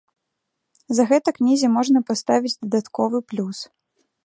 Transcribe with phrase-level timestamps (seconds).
[0.99, 3.57] За гэта кнізе можна паставіць дадатковы плюс.